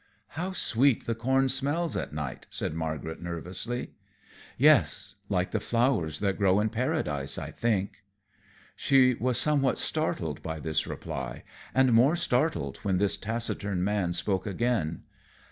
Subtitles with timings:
[0.29, 3.91] "How sweet the corn smells at night," said Margaret nervously.
[4.57, 7.97] "Yes, like the flowers that grow in paradise, I think."
[8.75, 11.43] She was somewhat startled by this reply,
[11.75, 15.03] and more startled when this taciturn man spoke again.